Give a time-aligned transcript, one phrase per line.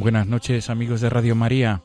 [0.00, 1.82] Buenas noches amigos de Radio María,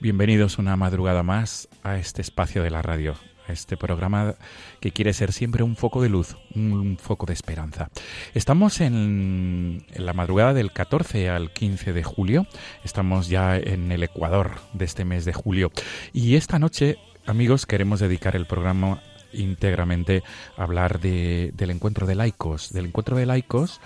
[0.00, 3.14] bienvenidos una madrugada más a este espacio de la radio,
[3.46, 4.34] a este programa
[4.80, 7.90] que quiere ser siempre un foco de luz, un foco de esperanza.
[8.34, 12.46] Estamos en, en la madrugada del 14 al 15 de julio,
[12.82, 15.70] estamos ya en el Ecuador de este mes de julio.
[16.12, 19.00] Y esta noche amigos queremos dedicar el programa
[19.32, 20.22] íntegramente
[20.56, 23.80] a hablar de- del encuentro de laicos, del encuentro de laicos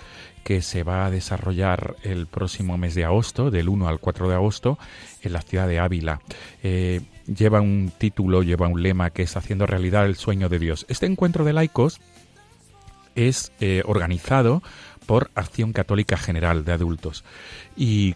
[0.49, 4.33] que se va a desarrollar el próximo mes de agosto, del 1 al 4 de
[4.33, 4.79] agosto,
[5.21, 6.21] en la ciudad de Ávila.
[6.63, 10.87] Eh, lleva un título, lleva un lema que es Haciendo realidad el sueño de Dios.
[10.89, 12.01] Este encuentro de laicos
[13.13, 14.63] es eh, organizado
[15.05, 17.23] por Acción Católica General de Adultos.
[17.77, 18.15] Y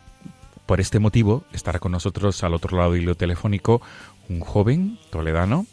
[0.66, 3.80] por este motivo estará con nosotros al otro lado del hilo telefónico
[4.28, 5.68] un joven toledano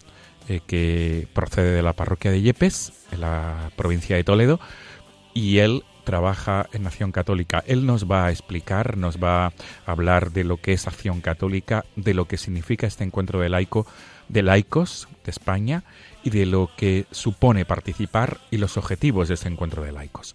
[0.46, 4.60] eh, que procede de la parroquia de Yepes, en la provincia de Toledo,
[5.32, 7.62] y él trabaja en Acción Católica.
[7.68, 9.52] Él nos va a explicar, nos va a
[9.86, 13.86] hablar de lo que es Acción Católica, de lo que significa este encuentro de laico,
[14.28, 15.84] de laicos de España
[16.24, 20.34] y de lo que supone participar y los objetivos de este encuentro de laicos.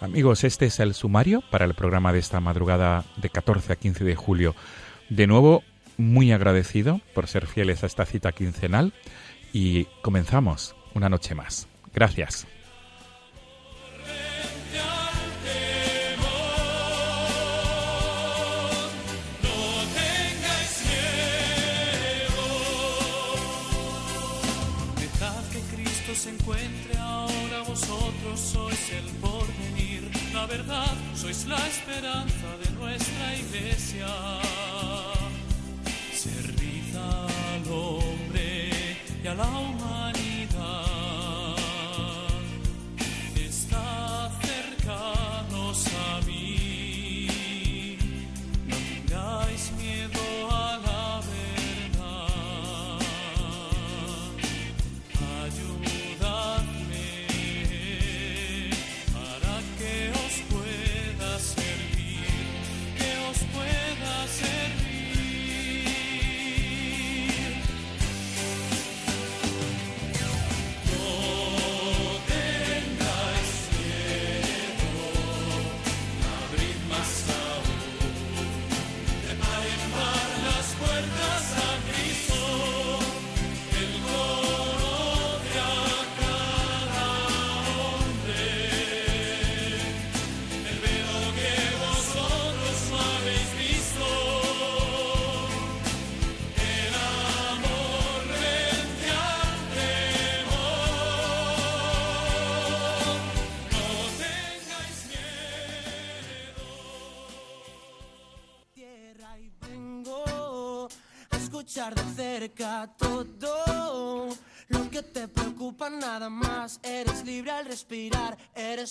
[0.00, 4.04] Amigos, este es el sumario para el programa de esta madrugada de 14 a 15
[4.04, 4.54] de julio.
[5.10, 5.62] De nuevo,
[5.98, 8.94] muy agradecido por ser fieles a esta cita quincenal
[9.52, 11.68] y comenzamos una noche más.
[11.92, 12.46] Gracias.
[31.32, 34.06] Sois la esperanza de nuestra iglesia.
[36.12, 38.70] Servid al hombre
[39.22, 40.21] y a la humanidad.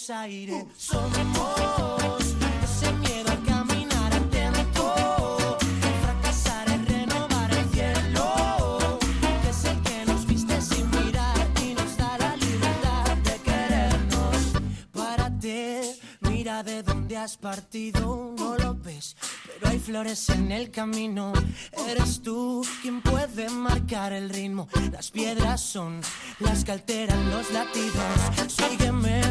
[0.08, 5.58] Buenos Somos ese miedo al caminar atento.
[6.02, 9.00] Fracasar es renovar el cielo.
[9.44, 14.38] Que es el que nos viste sin mirar y nos da la libertad de querernos.
[14.92, 18.34] Párate, mira de dónde has partido.
[18.40, 19.16] No lo ves,
[19.46, 21.32] pero hay flores en el camino.
[21.88, 24.68] Eres tú quien puede marcar el ritmo.
[24.92, 26.02] Las piedras son
[26.40, 28.18] las que alteran los latidos.
[28.48, 29.22] Sígueme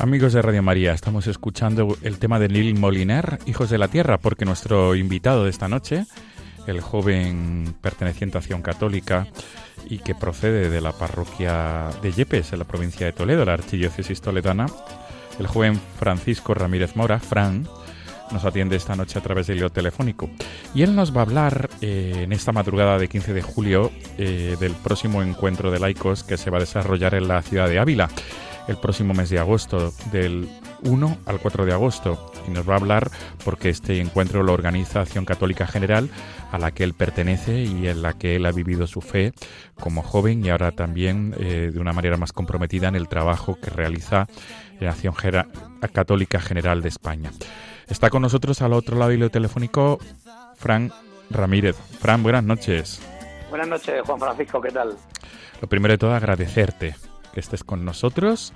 [0.00, 4.18] Amigos de Radio María, estamos escuchando el tema de Neil Moliner, Hijos de la Tierra,
[4.18, 6.06] porque nuestro invitado de esta noche,
[6.66, 9.28] el joven perteneciente a Acción Católica
[9.88, 14.20] y que procede de la parroquia de Yepes, en la provincia de Toledo, la archidiócesis
[14.20, 14.66] toledana,
[15.38, 17.68] el joven Francisco Ramírez Mora, Fran,
[18.32, 20.28] nos atiende esta noche a través del hilo telefónico.
[20.74, 24.56] Y él nos va a hablar eh, en esta madrugada de 15 de julio eh,
[24.58, 28.10] del próximo encuentro de laicos que se va a desarrollar en la ciudad de Ávila
[28.68, 30.48] el próximo mes de agosto, del
[30.82, 32.32] 1 al 4 de agosto.
[32.46, 33.10] Y nos va a hablar
[33.44, 36.08] porque este encuentro lo organiza Acción Católica General,
[36.52, 39.32] a la que él pertenece y en la que él ha vivido su fe
[39.80, 43.70] como joven y ahora también eh, de una manera más comprometida en el trabajo que
[43.70, 44.26] realiza
[44.80, 45.48] en Acción Gera-
[45.92, 47.32] Católica General de España.
[47.88, 49.98] Está con nosotros al otro lado del hilo telefónico
[50.56, 50.92] Fran
[51.30, 51.76] Ramírez.
[52.00, 53.00] Fran, buenas noches.
[53.50, 54.94] Buenas noches, Juan Francisco, ¿qué tal?
[55.60, 56.94] Lo primero de todo, agradecerte
[57.32, 58.52] que estés con nosotros,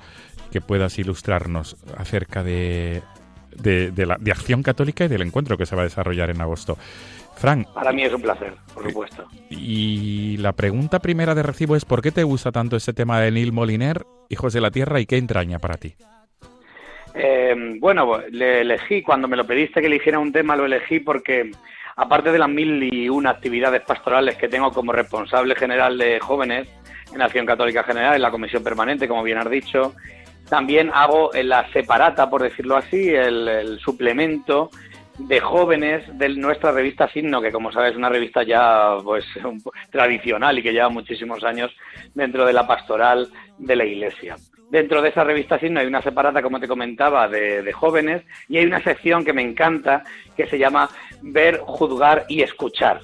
[0.51, 3.03] que puedas ilustrarnos acerca de,
[3.57, 6.41] de, de la, de Acción Católica y del encuentro que se va a desarrollar en
[6.41, 6.77] agosto.
[7.35, 9.27] Fran, Para mí es un placer, por supuesto.
[9.51, 13.31] y la pregunta primera de recibo es ¿por qué te gusta tanto ese tema de
[13.31, 15.95] Neil Moliner, Hijos de la Tierra, y qué entraña para ti?
[17.15, 21.51] Eh, bueno, le elegí, cuando me lo pediste que eligiera un tema, lo elegí porque,
[21.97, 26.69] aparte de las mil y una actividades pastorales que tengo como responsable general de jóvenes
[27.14, 29.94] en Acción Católica General, en la Comisión Permanente, como bien has dicho,
[30.49, 34.70] también hago en la separata, por decirlo así, el, suplemento
[35.19, 39.62] de jóvenes de nuestra revista Signo, que como sabes es una revista ya pues un
[39.91, 41.70] tradicional y que lleva muchísimos años
[42.14, 43.29] dentro de la pastoral
[43.59, 44.37] de la Iglesia.
[44.70, 48.59] Dentro de esa revista Signo hay una separata, como te comentaba, de, de jóvenes y
[48.59, 50.03] hay una sección que me encanta
[50.37, 50.88] que se llama
[51.23, 53.00] Ver, Juzgar y Escuchar,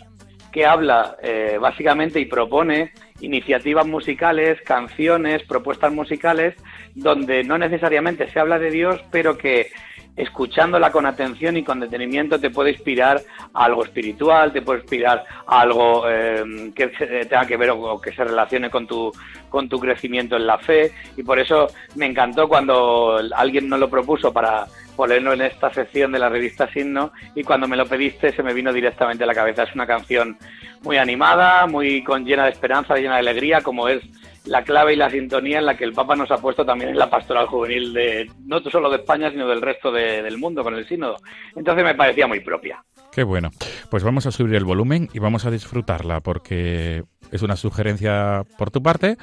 [0.53, 6.55] que habla eh, básicamente y propone iniciativas musicales, canciones, propuestas musicales,
[6.95, 9.71] donde no necesariamente se habla de Dios, pero que
[10.19, 13.23] escuchándola con atención y con detenimiento te puede inspirar
[13.55, 18.13] a algo espiritual, te puede inspirar a algo eh, que tenga que ver o que
[18.13, 19.13] se relacione con tu,
[19.49, 20.93] con tu crecimiento en la fe.
[21.17, 24.67] Y por eso me encantó cuando alguien nos lo propuso para
[24.99, 28.53] ponerlo en esta sección de la revista Signo y cuando me lo pediste se me
[28.53, 29.63] vino directamente a la cabeza.
[29.63, 30.37] Es una canción
[30.83, 34.03] muy animada, muy con llena de esperanza, llena de alegría, como es
[34.45, 36.99] la clave y la sintonía en la que el Papa nos ha puesto también en
[36.99, 40.75] la pastoral juvenil de no solo de España, sino del resto de- del mundo con
[40.75, 41.17] el sínodo.
[41.55, 42.83] Entonces me parecía muy propia.
[43.13, 43.51] Qué bueno.
[43.91, 48.71] Pues vamos a subir el volumen y vamos a disfrutarla porque es una sugerencia por
[48.71, 49.17] tu parte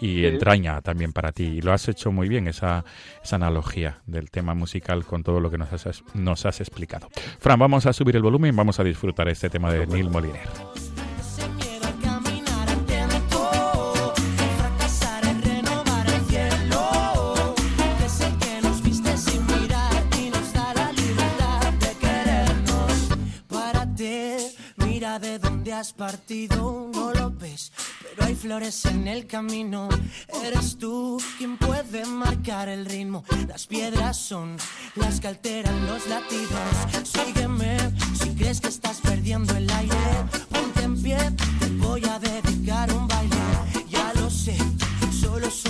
[0.00, 1.44] y entraña también para ti.
[1.44, 2.84] Y lo has hecho muy bien, esa,
[3.22, 7.08] esa analogía del tema musical con todo lo que nos has, nos has explicado.
[7.38, 10.48] Fran, vamos a subir el volumen y vamos a disfrutar este tema de Neil Moliner.
[11.20, 14.12] Ese miedo a caminar atento,
[14.58, 17.54] fracasar en renovar el cielo,
[17.98, 23.08] que es el que nos viste sin mirar y nos da la libertad de querernos.
[23.48, 27.11] Párate, mira de dónde has partido, no
[28.14, 29.88] pero hay flores en el camino.
[30.44, 33.24] Eres tú quien puede marcar el ritmo.
[33.48, 34.56] Las piedras son
[34.96, 36.60] las que alteran los latidos.
[37.04, 37.76] Sígueme
[38.14, 39.96] si crees que estás perdiendo el aire.
[40.50, 41.18] Ponte en pie,
[41.60, 43.36] te voy a dedicar un baile.
[43.88, 44.56] Ya lo sé,
[45.10, 45.64] solo es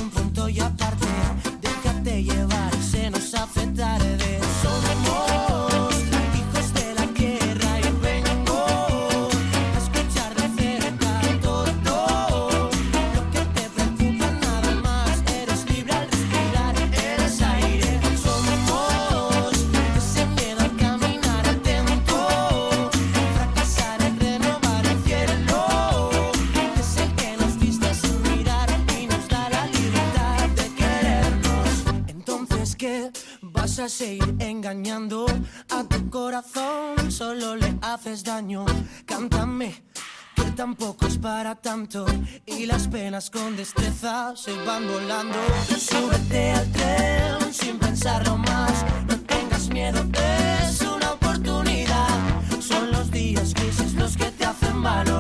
[33.43, 35.25] Vas a seguir engañando
[35.71, 38.67] a tu corazón, solo le haces daño.
[39.07, 39.85] Cántame
[40.35, 42.05] que tampoco es para tanto
[42.45, 45.39] y las penas con destreza se van volando.
[45.79, 50.03] Súbete al tren sin pensarlo más, no tengas miedo,
[50.67, 52.09] es una oportunidad.
[52.59, 55.12] Son los días grises los que te hacen valorar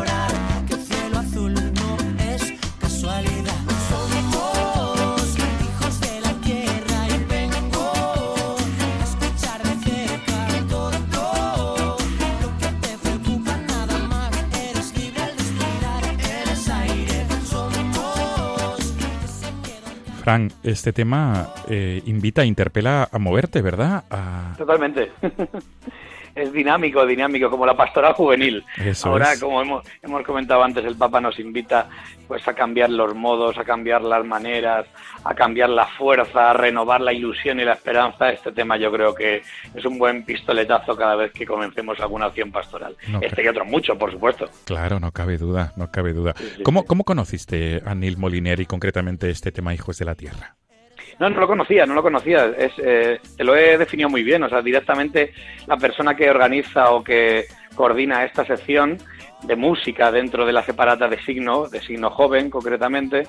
[20.22, 24.04] Fran, este tema eh, invita, interpela a moverte, ¿verdad?
[24.56, 25.10] Totalmente.
[26.34, 28.64] es dinámico, dinámico, como la pastoral juvenil.
[29.04, 31.88] Ahora, como hemos, hemos comentado antes, el Papa nos invita
[32.26, 34.86] pues a cambiar los modos, a cambiar las maneras,
[35.24, 38.30] a cambiar la fuerza, a renovar la ilusión y la esperanza.
[38.30, 39.42] Este tema yo creo que
[39.74, 42.96] es un buen pistoletazo cada vez que comencemos alguna acción pastoral.
[43.20, 44.48] este y otro mucho, por supuesto.
[44.64, 46.34] Claro, no cabe duda, no cabe duda.
[46.62, 50.56] ¿Cómo, ¿Cómo conociste a Neil Moliner y concretamente este tema Hijos de la Tierra?
[51.18, 52.46] No, no lo conocía, no lo conocía.
[52.56, 54.42] Es, eh, te lo he definido muy bien.
[54.42, 55.32] O sea, directamente
[55.66, 58.98] la persona que organiza o que coordina esta sección
[59.42, 63.26] de música dentro de la separata de signo, de signo joven concretamente,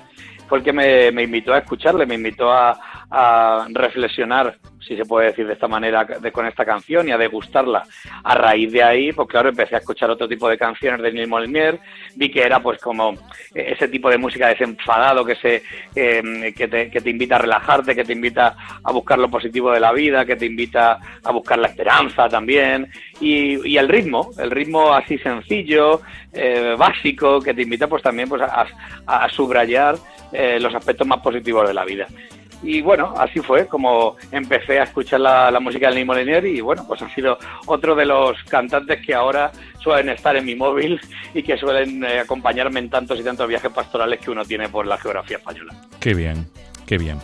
[0.48, 2.78] fue el que me, me invitó a escucharle, me invitó a,
[3.10, 7.84] a reflexionar si se puede decir de esta manera, con esta canción y a degustarla.
[8.22, 11.28] A raíz de ahí, pues claro, empecé a escuchar otro tipo de canciones de Neil
[11.28, 11.80] Molinier,
[12.16, 13.14] vi que era pues como
[13.54, 15.62] ese tipo de música desenfadado que, se,
[15.94, 19.72] em, que, te, que te invita a relajarte, que te invita a buscar lo positivo
[19.72, 22.88] de la vida, que te invita a buscar la esperanza también,
[23.20, 28.28] y, y el ritmo, el ritmo así sencillo, eh, básico, que te invita pues también
[28.28, 28.66] pues a,
[29.06, 29.96] a subrayar
[30.60, 32.06] los aspectos más positivos de la vida.
[32.64, 36.84] Y bueno, así fue como empecé a escuchar la, música del Nimo Lenier y bueno,
[36.88, 40.98] pues ha sido otro de los cantantes que ahora suelen estar en mi móvil
[41.34, 44.86] y que suelen eh, acompañarme en tantos y tantos viajes pastorales que uno tiene por
[44.86, 45.74] la geografía española.
[46.00, 46.46] Qué bien,
[46.86, 47.18] qué bien.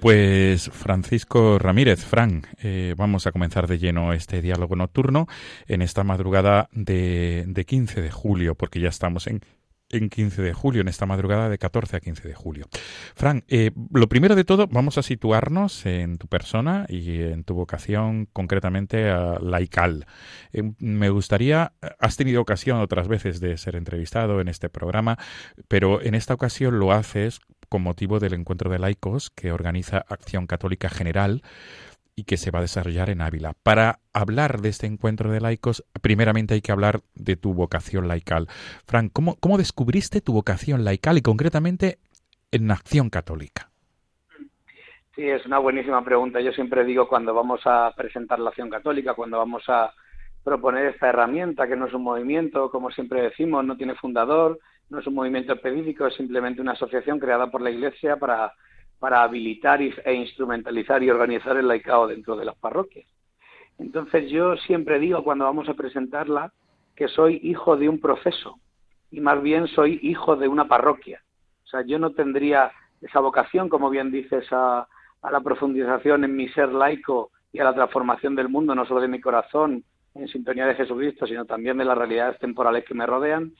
[0.00, 5.26] Pues Francisco Ramírez, Fran, eh, vamos a comenzar de lleno este diálogo nocturno
[5.66, 9.40] en esta madrugada de, de 15 de julio, porque ya estamos en
[9.90, 12.66] en 15 de julio, en esta madrugada de 14 a 15 de julio.
[13.14, 17.54] Fran, eh, lo primero de todo, vamos a situarnos en tu persona y en tu
[17.54, 20.06] vocación concretamente a laical.
[20.52, 25.18] Eh, me gustaría, has tenido ocasión otras veces de ser entrevistado en este programa,
[25.68, 30.46] pero en esta ocasión lo haces con motivo del encuentro de laicos que organiza Acción
[30.46, 31.42] Católica General
[32.18, 33.52] y que se va a desarrollar en Ávila.
[33.62, 38.48] Para hablar de este encuentro de laicos, primeramente hay que hablar de tu vocación laical.
[38.86, 41.98] Frank, ¿cómo, cómo descubriste tu vocación laical y concretamente
[42.50, 43.70] en Acción Católica?
[45.14, 46.40] Sí, es una buenísima pregunta.
[46.40, 49.92] Yo siempre digo cuando vamos a presentar la Acción Católica, cuando vamos a
[50.42, 54.58] proponer esta herramienta, que no es un movimiento, como siempre decimos, no tiene fundador,
[54.90, 58.54] no es un movimiento específico, es simplemente una asociación creada por la Iglesia para
[58.98, 63.06] para habilitar e instrumentalizar y organizar el laicado dentro de las parroquias.
[63.78, 66.52] Entonces yo siempre digo cuando vamos a presentarla
[66.96, 68.58] que soy hijo de un proceso
[69.10, 71.22] y más bien soy hijo de una parroquia.
[71.64, 74.88] O sea, yo no tendría esa vocación, como bien dices, a,
[75.22, 79.00] a la profundización en mi ser laico y a la transformación del mundo, no solo
[79.00, 83.06] de mi corazón en sintonía de Jesucristo, sino también de las realidades temporales que me
[83.06, 83.52] rodean,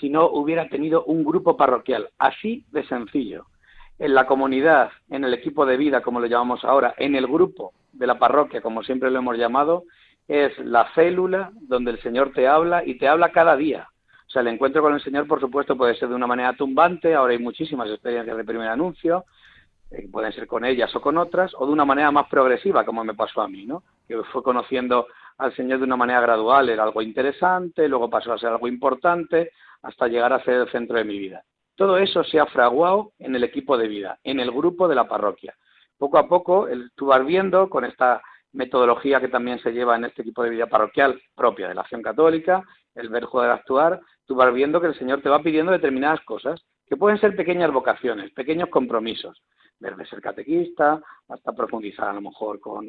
[0.00, 3.46] si no hubiera tenido un grupo parroquial, así de sencillo
[3.98, 7.72] en la comunidad, en el equipo de vida, como lo llamamos ahora, en el grupo
[7.92, 9.84] de la parroquia, como siempre lo hemos llamado,
[10.28, 13.88] es la célula donde el Señor te habla y te habla cada día.
[14.26, 17.14] O sea, el encuentro con el Señor, por supuesto, puede ser de una manera tumbante,
[17.14, 19.24] ahora hay muchísimas experiencias de primer anuncio,
[19.90, 23.04] eh, pueden ser con ellas o con otras, o de una manera más progresiva, como
[23.04, 23.84] me pasó a mí, ¿no?
[24.08, 25.06] Que fue conociendo
[25.38, 29.52] al Señor de una manera gradual, era algo interesante, luego pasó a ser algo importante,
[29.82, 31.44] hasta llegar a ser el centro de mi vida.
[31.76, 35.06] Todo eso se ha fraguado en el equipo de vida, en el grupo de la
[35.06, 35.54] parroquia.
[35.98, 40.06] Poco a poco, el, tú vas viendo con esta metodología que también se lleva en
[40.06, 42.64] este equipo de vida parroquial propia de la acción católica,
[42.94, 46.64] el verbo del actuar, tú vas viendo que el Señor te va pidiendo determinadas cosas,
[46.86, 49.42] que pueden ser pequeñas vocaciones, pequeños compromisos,
[49.78, 52.86] desde ser catequista hasta profundizar a lo mejor con,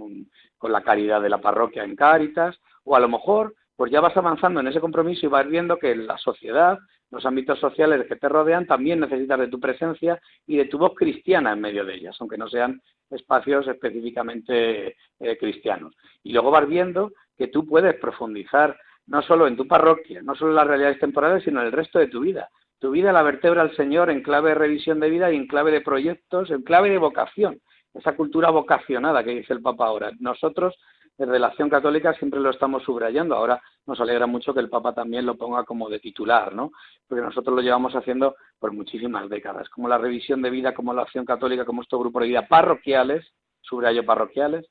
[0.57, 4.15] con la caridad de la parroquia en Cáritas, o a lo mejor pues ya vas
[4.15, 6.79] avanzando en ese compromiso y vas viendo que la sociedad
[7.11, 10.93] los ámbitos sociales que te rodean también necesitan de tu presencia y de tu voz
[10.95, 15.95] cristiana en medio de ellas, aunque no sean espacios específicamente eh, cristianos.
[16.23, 20.51] Y luego vas viendo que tú puedes profundizar no solo en tu parroquia, no solo
[20.51, 22.49] en las realidades temporales, sino en el resto de tu vida.
[22.79, 25.71] Tu vida la vertebra el Señor en clave de revisión de vida y en clave
[25.71, 27.61] de proyectos, en clave de vocación,
[27.93, 30.11] esa cultura vocacionada que dice el Papa ahora.
[30.19, 30.75] Nosotros
[31.17, 33.35] de relación católica siempre lo estamos subrayando.
[33.35, 36.71] Ahora nos alegra mucho que el Papa también lo ponga como de titular, ¿no?
[37.07, 41.01] Porque nosotros lo llevamos haciendo por muchísimas décadas, como la revisión de vida, como la
[41.03, 43.25] acción católica, como estos grupos de vida parroquiales,
[43.61, 44.67] subrayo parroquiales,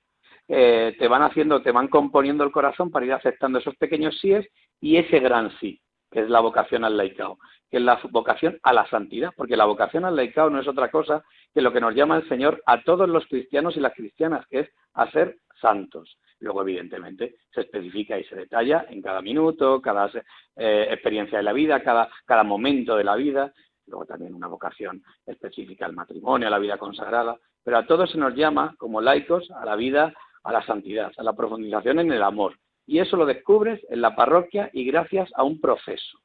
[0.48, 4.46] eh, te van haciendo, te van componiendo el corazón para ir aceptando esos pequeños síes
[4.80, 7.38] y ese gran sí, que es la vocación al laicao,
[7.68, 10.90] que es la vocación a la santidad, porque la vocación al laicao no es otra
[10.92, 14.46] cosa que lo que nos llama el Señor a todos los cristianos y las cristianas,
[14.46, 16.16] que es a ser santos.
[16.40, 20.11] Luego, evidentemente, se especifica y se detalla en cada minuto, cada
[20.57, 23.52] eh, experiencia de la vida, cada, cada momento de la vida.
[23.87, 28.19] luego también una vocación específica al matrimonio, a la vida consagrada, pero a todos se
[28.19, 30.12] nos llama, como laicos, a la vida,
[30.45, 32.59] a la santidad, a la profundización en el amor.
[32.87, 36.19] Y eso lo descubres en la parroquia y gracias a un proceso.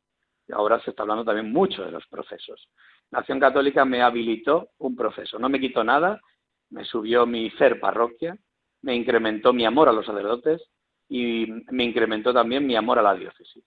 [0.51, 2.67] Ahora se está hablando también mucho de los procesos.
[3.09, 6.19] La acción católica me habilitó un proceso, no me quitó nada,
[6.69, 8.37] me subió mi ser parroquia,
[8.81, 10.61] me incrementó mi amor a los sacerdotes
[11.09, 13.63] y me incrementó también mi amor a la diócesis.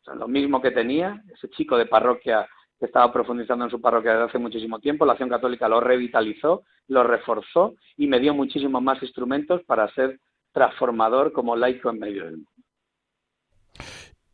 [0.00, 2.48] O sea, lo mismo que tenía, ese chico de parroquia
[2.78, 6.64] que estaba profundizando en su parroquia desde hace muchísimo tiempo, la acción católica lo revitalizó,
[6.88, 10.18] lo reforzó y me dio muchísimos más instrumentos para ser
[10.52, 12.50] transformador como laico en medio del mundo.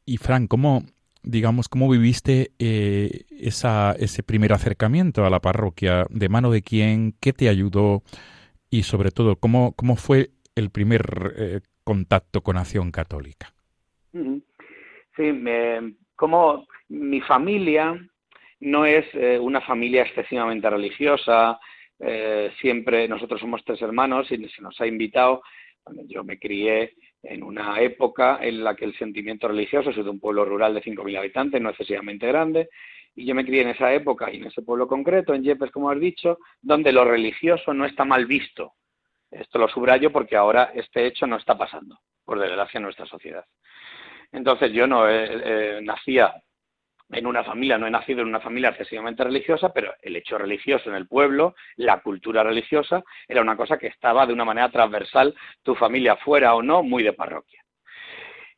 [0.07, 0.83] Y Fran, ¿cómo,
[1.25, 6.07] digamos, cómo viviste eh, esa, ese primer acercamiento a la parroquia?
[6.11, 7.17] ¿De mano de quién?
[7.21, 8.03] ¿Qué te ayudó?
[8.71, 13.53] Y sobre todo, ¿cómo, cómo fue el primer eh, contacto con Acción Católica?
[14.13, 17.99] Sí, me, como mi familia
[18.61, 21.59] no es eh, una familia excesivamente religiosa,
[21.99, 25.43] eh, siempre nosotros somos tres hermanos y se nos ha invitado,
[26.07, 30.21] yo me crié en una época en la que el sentimiento religioso, soy de un
[30.21, 32.69] pueblo rural de 5.000 habitantes, no excesivamente grande,
[33.17, 35.91] y yo me crié en esa época y en ese pueblo concreto, en Yepes, como
[35.91, 38.75] has dicho, donde lo religioso no está mal visto.
[39.31, 43.45] Esto lo subrayo porque ahora este hecho no está pasando, por desgracia, en nuestra sociedad.
[44.31, 46.35] Entonces yo no eh, nacía
[47.11, 50.91] en una familia, no he nacido en una familia excesivamente religiosa, pero el hecho religioso
[50.91, 55.35] en el pueblo, la cultura religiosa, era una cosa que estaba de una manera transversal,
[55.63, 57.63] tu familia fuera o no, muy de parroquia.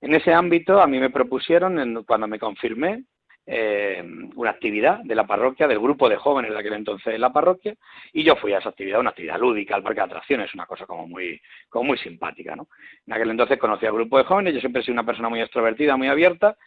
[0.00, 3.04] En ese ámbito a mí me propusieron, cuando me confirmé,
[3.50, 4.04] eh,
[4.36, 7.74] una actividad de la parroquia, del grupo de jóvenes de aquel entonces de la parroquia,
[8.12, 10.84] y yo fui a esa actividad, una actividad lúdica, al parque de atracciones, una cosa
[10.84, 11.40] como muy,
[11.70, 12.68] como muy simpática, ¿no?
[13.06, 15.40] En aquel entonces conocí al grupo de jóvenes, yo siempre he sido una persona muy
[15.40, 16.58] extrovertida, muy abierta,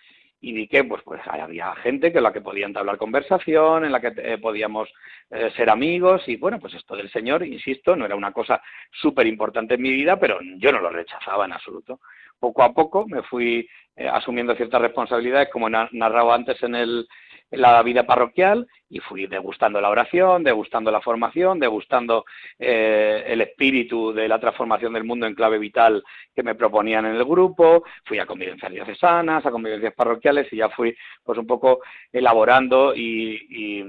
[0.42, 4.02] y vi que pues, pues había gente con la que podían hablar conversación, en la
[4.02, 4.90] que eh, podíamos
[5.30, 8.60] eh, ser amigos y bueno, pues esto del Señor, insisto, no era una cosa
[8.92, 12.00] súper importante en mi vida, pero yo no lo rechazaba en absoluto.
[12.42, 17.08] Poco a poco me fui eh, asumiendo ciertas responsabilidades, como he narrado antes en el,
[17.52, 22.26] la vida parroquial y fui degustando la oración, degustando la formación, degustando
[22.60, 26.04] eh, el espíritu de la transformación del mundo en clave vital
[26.36, 30.70] que me proponían en el grupo, fui a convivencias diocesanas, a convivencias parroquiales y ya
[30.70, 31.80] fui pues un poco
[32.12, 33.86] elaborando y, y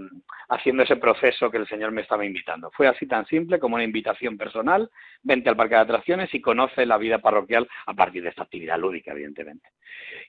[0.48, 2.70] haciendo ese proceso que el Señor me estaba invitando.
[2.70, 4.88] Fue así tan simple como una invitación personal,
[5.22, 8.78] vente al parque de atracciones y conoce la vida parroquial a partir de esta actividad
[8.78, 9.70] lúdica, evidentemente.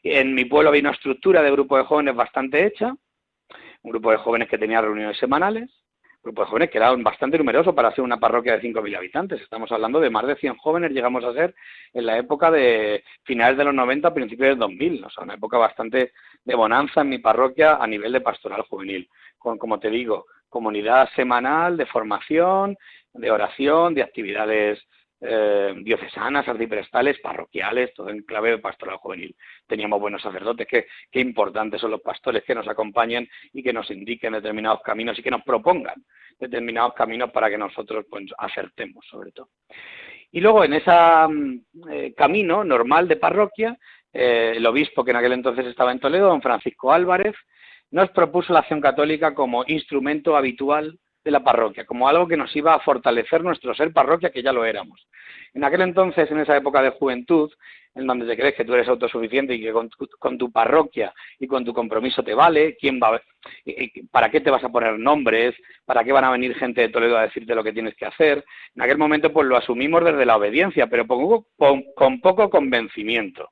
[0.01, 2.95] En mi pueblo había una estructura de grupo de jóvenes bastante hecha,
[3.83, 5.69] un grupo de jóvenes que tenía reuniones semanales,
[6.23, 9.41] un grupo de jóvenes que era bastante numeroso para ser una parroquia de 5.000 habitantes.
[9.41, 11.53] Estamos hablando de más de 100 jóvenes, llegamos a ser
[11.93, 15.57] en la época de finales de los 90, principios del 2000, o sea, una época
[15.57, 20.25] bastante de bonanza en mi parroquia a nivel de pastoral juvenil, con, como te digo,
[20.47, 22.77] comunidad semanal de formación,
[23.13, 24.79] de oración, de actividades
[25.25, 29.35] eh, diocesanas, arciprestales, parroquiales, todo en clave de pastoral juvenil.
[29.65, 33.89] Teníamos buenos sacerdotes, qué, qué importantes son los pastores que nos acompañen y que nos
[33.89, 36.03] indiquen determinados caminos y que nos propongan
[36.37, 39.49] determinados caminos para que nosotros pues, acertemos, sobre todo.
[40.31, 41.59] Y luego en ese mm,
[41.89, 43.77] eh, camino normal de parroquia,
[44.11, 47.35] eh, el obispo que en aquel entonces estaba en Toledo, don Francisco Álvarez,
[47.91, 52.53] nos propuso la acción católica como instrumento habitual de la parroquia, como algo que nos
[52.55, 55.07] iba a fortalecer nuestro ser parroquia, que ya lo éramos.
[55.53, 57.51] En aquel entonces, en esa época de juventud,
[57.95, 61.63] en donde te crees que tú eres autosuficiente y que con tu, parroquia y con
[61.63, 63.21] tu compromiso te vale, quién va,
[64.11, 65.55] para qué te vas a poner nombres,
[65.85, 68.43] para qué van a venir gente de Toledo a decirte lo que tienes que hacer.
[68.75, 73.49] En aquel momento, pues lo asumimos desde la obediencia, pero con poco convencimiento.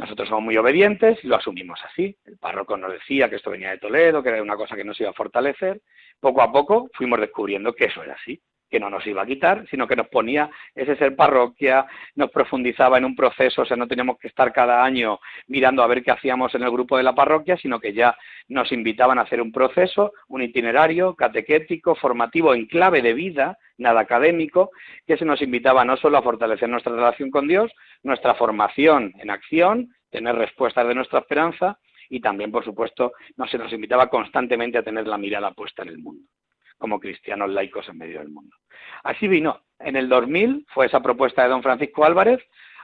[0.00, 2.16] Nosotros somos muy obedientes y lo asumimos así.
[2.24, 4.98] El párroco nos decía que esto venía de Toledo, que era una cosa que nos
[4.98, 5.82] iba a fortalecer.
[6.18, 9.66] Poco a poco fuimos descubriendo que eso era así, que no nos iba a quitar,
[9.68, 13.88] sino que nos ponía ese ser parroquia, nos profundizaba en un proceso, o sea, no
[13.88, 17.14] teníamos que estar cada año mirando a ver qué hacíamos en el grupo de la
[17.14, 18.16] parroquia, sino que ya
[18.48, 24.00] nos invitaban a hacer un proceso, un itinerario catequético, formativo, en clave de vida, nada
[24.00, 24.70] académico,
[25.06, 29.30] que se nos invitaba no solo a fortalecer nuestra relación con Dios, nuestra formación en
[29.30, 31.78] acción, tener respuestas de nuestra esperanza
[32.08, 35.90] y también, por supuesto, no se nos invitaba constantemente a tener la mirada puesta en
[35.90, 36.26] el mundo,
[36.80, 38.56] como cristianos laicos en medio del mundo.
[39.04, 39.60] Así vino.
[39.78, 42.40] En el 2000 fue esa propuesta de don Francisco Álvarez,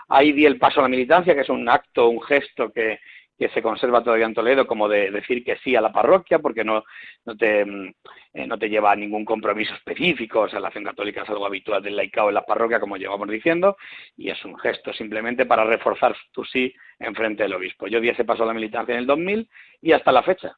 [0.08, 3.00] ahí di el paso a la militancia, que es un acto, un gesto que,
[3.38, 6.64] que se conserva todavía en Toledo, como de decir que sí a la parroquia, porque
[6.64, 6.84] no,
[7.24, 11.22] no, te, eh, no te lleva a ningún compromiso específico, o sea, la acción católica
[11.22, 13.76] es algo habitual del laicado en la parroquia, como llevamos diciendo,
[14.16, 17.86] y es un gesto simplemente para reforzar tu sí en frente del obispo.
[17.88, 19.48] Yo di ese paso a la militancia en el 2000
[19.82, 20.56] y hasta la fecha.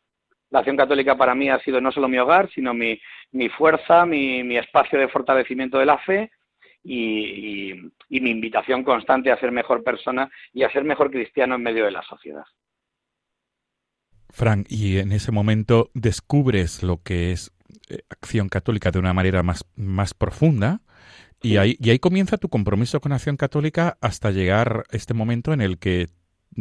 [0.50, 2.98] La acción católica para mí ha sido no solo mi hogar, sino mi,
[3.32, 6.30] mi fuerza, mi, mi espacio de fortalecimiento de la fe
[6.82, 7.74] y,
[8.08, 11.90] mi invitación constante a ser mejor persona y a ser mejor cristiano en medio de
[11.90, 12.44] la sociedad.
[14.30, 17.52] Frank, y en ese momento descubres lo que es
[17.88, 20.80] eh, acción católica de una manera más, más profunda.
[21.40, 25.60] Y ahí, y ahí comienza tu compromiso con Acción Católica hasta llegar este momento en
[25.60, 26.08] el que,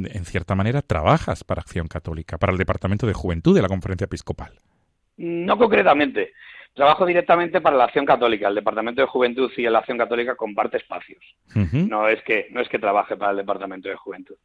[0.05, 4.05] en cierta manera, trabajas para Acción Católica, para el Departamento de Juventud de la Conferencia
[4.05, 4.53] Episcopal.
[5.17, 6.33] No concretamente.
[6.73, 8.47] Trabajo directamente para la Acción Católica.
[8.47, 11.23] El Departamento de Juventud y la Acción Católica comparte espacios.
[11.55, 14.35] No es que no es que trabaje para el Departamento de Juventud.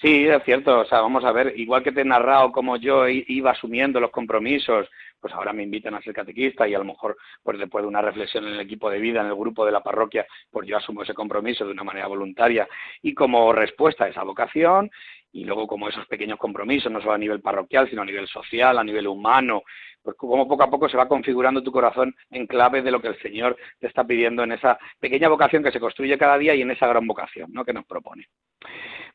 [0.00, 0.80] Sí, es cierto.
[0.80, 4.12] O sea, vamos a ver, igual que te he narrado cómo yo iba asumiendo los
[4.12, 4.88] compromisos,
[5.24, 8.02] pues ahora me invitan a ser catequista y a lo mejor, pues después de una
[8.02, 11.02] reflexión en el equipo de vida, en el grupo de la parroquia, pues yo asumo
[11.02, 12.68] ese compromiso de una manera voluntaria
[13.00, 14.90] y como respuesta a esa vocación
[15.32, 18.76] y luego como esos pequeños compromisos, no solo a nivel parroquial, sino a nivel social,
[18.76, 19.62] a nivel humano,
[20.02, 23.08] pues como poco a poco se va configurando tu corazón en clave de lo que
[23.08, 26.60] el Señor te está pidiendo en esa pequeña vocación que se construye cada día y
[26.60, 27.64] en esa gran vocación ¿no?
[27.64, 28.28] que nos propone.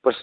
[0.02, 0.18] Pues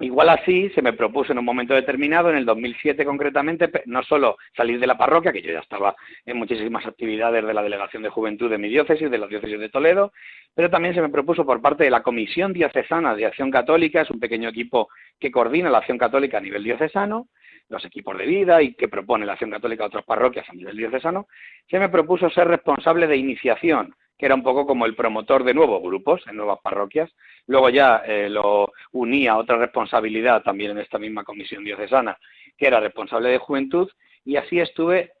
[0.00, 4.38] Igual así se me propuso en un momento determinado, en el 2007 concretamente, no solo
[4.56, 8.08] salir de la parroquia, que yo ya estaba en muchísimas actividades de la Delegación de
[8.08, 10.12] Juventud de mi diócesis, de la diócesis de Toledo,
[10.54, 14.10] pero también se me propuso por parte de la Comisión Diocesana de Acción Católica, es
[14.10, 17.28] un pequeño equipo que coordina la acción católica a nivel diocesano,
[17.68, 20.78] los equipos de vida y que propone la acción católica a otras parroquias a nivel
[20.78, 21.26] diocesano,
[21.68, 25.54] se me propuso ser responsable de iniciación que era un poco como el promotor de
[25.54, 27.10] nuevos grupos en nuevas parroquias.
[27.46, 32.18] Luego ya eh, lo unía a otra responsabilidad también en esta misma comisión diocesana,
[32.58, 33.90] que era responsable de juventud,
[34.22, 35.12] y así estuve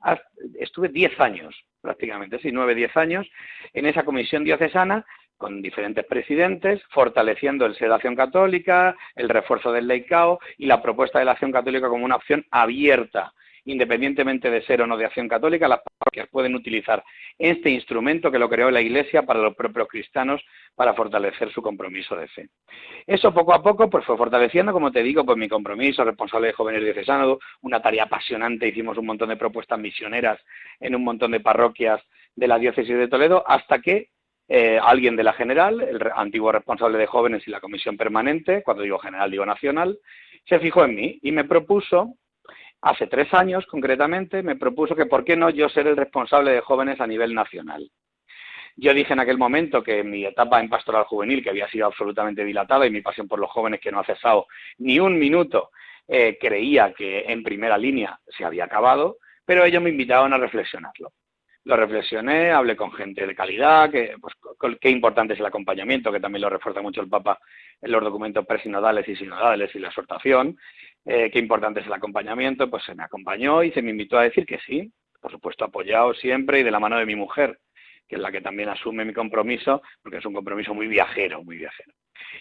[0.58, 3.26] estuve 10 años, prácticamente, sí, 9, 10 años,
[3.72, 5.06] en esa comisión diocesana
[5.38, 11.18] con diferentes presidentes, fortaleciendo el ser acción católica, el refuerzo del leicao y la propuesta
[11.18, 13.32] de la acción católica como una opción abierta
[13.64, 17.02] independientemente de ser o no de acción católica, las parroquias pueden utilizar
[17.38, 20.42] este instrumento que lo creó la Iglesia para los propios cristianos
[20.74, 22.48] para fortalecer su compromiso de fe.
[23.06, 26.52] Eso poco a poco pues fue fortaleciendo, como te digo, pues mi compromiso, responsable de
[26.54, 30.40] jóvenes diocesanos, una tarea apasionante, hicimos un montón de propuestas misioneras
[30.78, 32.00] en un montón de parroquias
[32.34, 34.08] de la diócesis de Toledo, hasta que
[34.48, 38.82] eh, alguien de la general, el antiguo responsable de jóvenes y la comisión permanente, cuando
[38.82, 39.98] digo general digo nacional,
[40.44, 42.16] se fijó en mí y me propuso
[42.82, 46.60] hace tres años concretamente, me propuso que por qué no yo ser el responsable de
[46.60, 47.90] jóvenes a nivel nacional.
[48.76, 52.44] Yo dije en aquel momento que mi etapa en pastoral juvenil, que había sido absolutamente
[52.44, 54.46] dilatada y mi pasión por los jóvenes que no ha cesado
[54.78, 55.70] ni un minuto,
[56.08, 61.12] eh, creía que en primera línea se había acabado, pero ellos me invitaban a reflexionarlo.
[61.64, 64.34] Lo reflexioné, hablé con gente de calidad, que pues,
[64.80, 67.38] qué importante es el acompañamiento, que también lo refuerza mucho el Papa
[67.82, 70.56] en los documentos presinodales y sinodales y la exhortación,
[71.04, 74.24] eh, qué importante es el acompañamiento, pues se me acompañó y se me invitó a
[74.24, 77.58] decir que sí, por supuesto apoyado siempre y de la mano de mi mujer,
[78.06, 81.56] que es la que también asume mi compromiso, porque es un compromiso muy viajero, muy
[81.56, 81.92] viajero.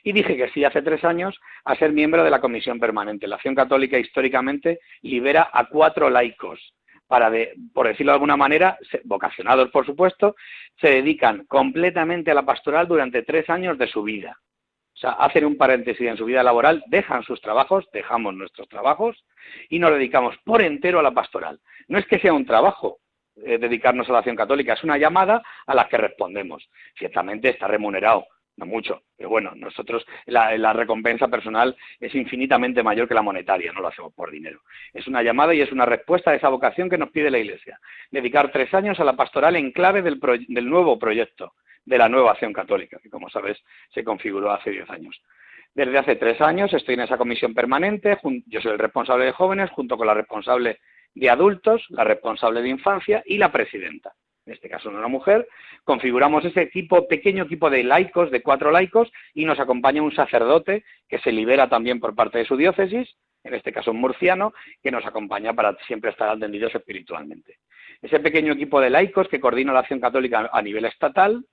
[0.04, 3.28] Y dije que sí hace tres años a ser miembro de la Comisión Permanente.
[3.28, 6.74] La Acción Católica históricamente libera a cuatro laicos
[7.08, 7.32] para,
[7.74, 10.36] por decirlo de alguna manera, vocacionados por supuesto,
[10.80, 14.38] se dedican completamente a la pastoral durante tres años de su vida.
[15.00, 19.24] O sea, hacen un paréntesis en su vida laboral, dejan sus trabajos, dejamos nuestros trabajos
[19.70, 21.62] y nos dedicamos por entero a la pastoral.
[21.88, 22.98] No es que sea un trabajo
[23.46, 26.70] eh, dedicarnos a la acción católica, es una llamada a la que respondemos.
[26.98, 33.14] Ciertamente está remunerado, no mucho, pero bueno, nosotros la, recompensa personal es infinitamente mayor que
[33.14, 34.60] la monetaria, no lo hacemos por dinero.
[34.94, 37.80] Es una llamada y es una respuesta a esa vocación que nos pide la Iglesia.
[38.12, 41.54] Dedicar tres años a la pastoral en clave del nuevo proyecto,
[41.86, 43.58] de la nueva acción católica, que como sabes
[43.94, 45.22] se configuró hace diez años.
[45.74, 49.70] Desde hace tres años estoy en esa comisión permanente, yo soy el responsable de jóvenes
[49.72, 50.80] junto con la responsable
[51.14, 54.14] de adultos, la responsable de infancia y la presidenta,
[54.46, 55.48] en este caso una mujer,
[55.84, 60.84] configuramos ese equipo, pequeño equipo de laicos, de cuatro laicos, y nos acompaña un sacerdote
[61.08, 64.92] que se libera también por parte de su diócesis, en este caso un murciano, que
[64.92, 67.58] nos acompaña para siempre estar atendidos espiritualmente.
[68.02, 71.46] Ese pequeño equipo de laicos que coordina la acción católica a nivel estatal,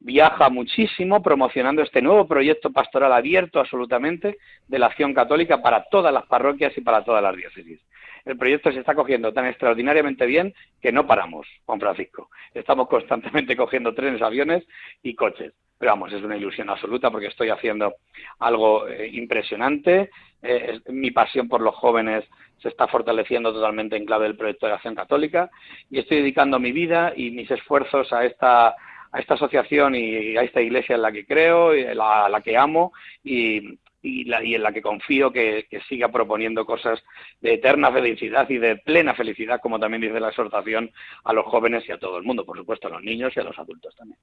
[0.00, 6.12] viaja muchísimo promocionando este nuevo proyecto pastoral abierto absolutamente de la acción católica para todas
[6.12, 7.80] las parroquias y para todas las diócesis.
[8.24, 12.30] El proyecto se está cogiendo tan extraordinariamente bien que no paramos, Juan Francisco.
[12.52, 14.64] Estamos constantemente cogiendo trenes, aviones
[15.02, 15.52] y coches.
[15.78, 17.94] Pero vamos, es una ilusión absoluta porque estoy haciendo
[18.40, 20.10] algo eh, impresionante.
[20.42, 22.24] Eh, mi pasión por los jóvenes
[22.60, 25.48] se está fortaleciendo totalmente en clave del proyecto de acción católica
[25.88, 28.74] y estoy dedicando mi vida y mis esfuerzos a esta
[29.12, 32.56] a esta asociación y a esta iglesia en la que creo, y a la, que
[32.56, 32.92] amo,
[33.24, 37.02] la, y en la que confío que, que, siga proponiendo cosas
[37.40, 40.90] de eterna felicidad y de plena felicidad, como también dice la exhortación
[41.24, 43.44] a los jóvenes y a todo el mundo, por supuesto a los niños y a
[43.44, 44.18] los adultos también.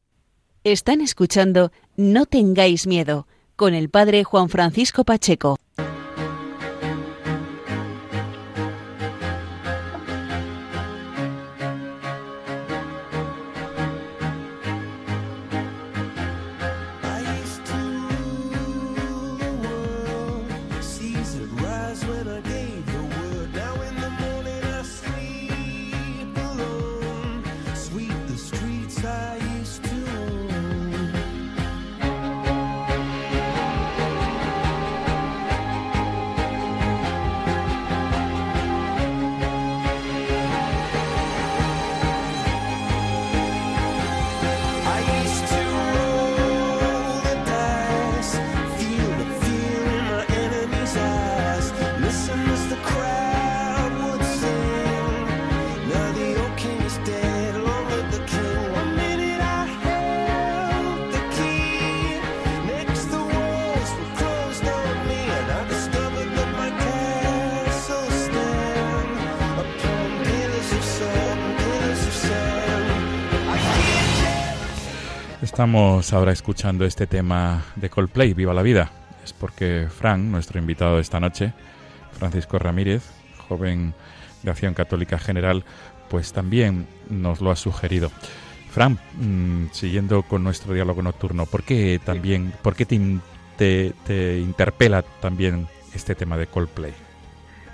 [0.64, 5.58] Están escuchando No tengáis miedo con el padre Juan Francisco Pacheco.
[75.56, 78.92] Estamos ahora escuchando este tema de Coldplay, Viva la Vida.
[79.24, 81.54] Es porque Frank, nuestro invitado de esta noche,
[82.12, 83.04] Francisco Ramírez,
[83.48, 83.94] joven
[84.44, 85.64] de Acción Católica General,
[86.10, 88.12] pues también nos lo ha sugerido.
[88.70, 95.04] Fran, mm, siguiendo con nuestro diálogo nocturno, ¿por qué también, por qué te, te interpela
[95.22, 97.05] también este tema de Coldplay?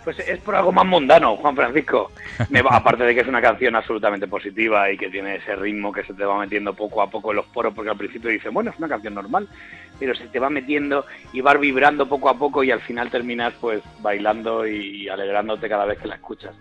[0.03, 2.11] Pues es por algo más mundano, Juan Francisco.
[2.49, 5.91] Me va, aparte de que es una canción absolutamente positiva y que tiene ese ritmo
[5.91, 8.51] que se te va metiendo poco a poco en los poros, porque al principio dices,
[8.51, 9.47] bueno, es una canción normal,
[9.99, 13.53] pero se te va metiendo y vas vibrando poco a poco y al final terminas
[13.61, 16.55] pues bailando y alegrándote cada vez que la escuchas.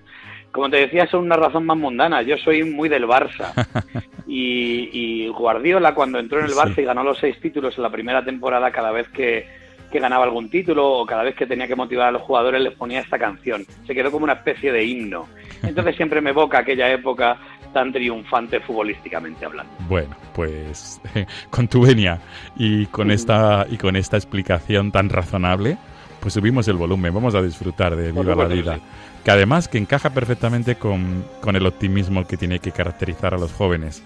[0.53, 2.23] Como te decía, es una razón más mundana.
[2.23, 3.53] Yo soy muy del Barça.
[4.33, 8.25] Y, Guardiola, cuando entró en el Barça y ganó los seis títulos en la primera
[8.25, 9.49] temporada, cada vez que
[9.91, 12.75] que ganaba algún título o cada vez que tenía que motivar a los jugadores les
[12.75, 13.65] ponía esta canción.
[13.87, 15.29] Se quedó como una especie de himno.
[15.63, 17.39] Entonces siempre me evoca aquella época
[17.73, 19.73] tan triunfante futbolísticamente hablando.
[19.89, 21.01] Bueno, pues
[21.51, 22.21] con tu venia
[22.57, 25.77] y con esta y con esta explicación tan razonable,
[26.21, 28.81] pues subimos el volumen, vamos a disfrutar de Viva la Vida,
[29.25, 33.53] que además que encaja perfectamente con, con, el optimismo que tiene que caracterizar a los
[33.53, 34.03] jóvenes.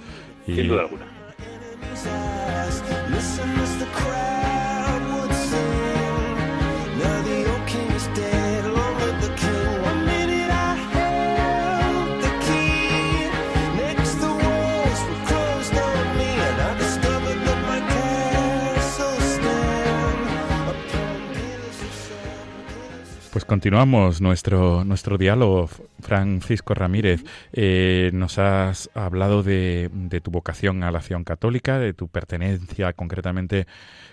[0.47, 1.05] Y, Sin duda alguna.
[23.45, 25.69] Pues continuamos nuestro, nuestro diálogo,
[26.01, 27.25] Francisco Ramírez.
[27.53, 29.91] Eh, nos has hablado de,
[30.23, 33.67] tu vocación a la acción católica, de tu pertenencia concretamente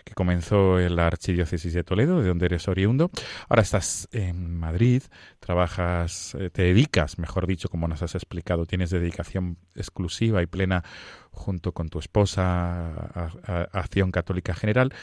[0.03, 3.09] que comenzó en la Archidiócesis de Toledo, de donde eres oriundo.
[3.47, 5.03] Ahora estás en Madrid,
[5.39, 10.83] trabajas, eh, te dedicas, mejor dicho, como nos has explicado, tienes dedicación exclusiva y plena
[11.31, 12.89] junto con tu esposa
[13.45, 14.93] a Acción Católica General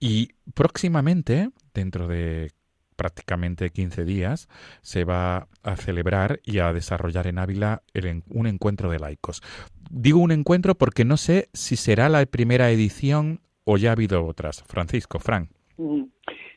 [0.00, 2.50] y próximamente, dentro de
[2.96, 4.48] prácticamente 15 días,
[4.82, 7.82] se va a celebrar y a desarrollar en Ávila
[8.28, 9.42] un encuentro de laicos.
[9.90, 14.24] Digo un encuentro porque no sé si será la primera edición o ya ha habido
[14.24, 14.64] otras.
[14.66, 15.50] Francisco, Frank.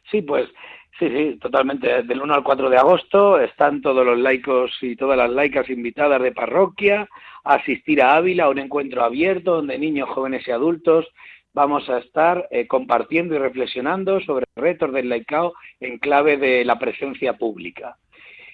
[0.09, 0.47] Sí, pues
[0.97, 2.03] sí, sí, totalmente.
[2.03, 6.21] Del 1 al 4 de agosto están todos los laicos y todas las laicas invitadas
[6.21, 7.07] de parroquia
[7.43, 11.07] a asistir a Ávila a un encuentro abierto donde niños, jóvenes y adultos
[11.53, 16.79] vamos a estar eh, compartiendo y reflexionando sobre retos del laicao en clave de la
[16.79, 17.97] presencia pública.